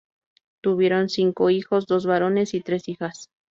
Tuvieron 0.63 1.09
cinco 1.09 1.51
hijos, 1.51 1.85
dos 1.85 2.07
varones 2.07 2.55
y 2.55 2.61
tres 2.61 2.87
hijas. 2.87 3.29